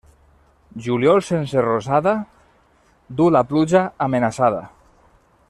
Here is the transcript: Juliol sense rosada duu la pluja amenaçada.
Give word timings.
Juliol 0.85 1.21
sense 1.27 1.63
rosada 1.65 2.15
duu 3.21 3.29
la 3.37 3.45
pluja 3.53 3.85
amenaçada. 4.09 4.65